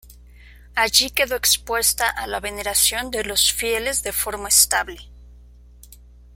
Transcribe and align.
Allí 0.73 1.11
quedó 1.11 1.35
expuesta 1.35 2.09
a 2.09 2.25
la 2.25 2.39
veneración 2.39 3.11
de 3.11 3.23
los 3.23 3.53
fieles 3.53 4.01
de 4.01 4.11
forma 4.11 4.49
estable. 4.49 4.99